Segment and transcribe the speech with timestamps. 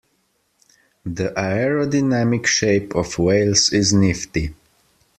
[1.05, 4.55] The aerodynamic shape of whales is nifty.